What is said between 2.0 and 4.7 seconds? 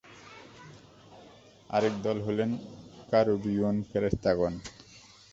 দল হলেন কারূবীয়ু্ন ফেরেশতাগণ।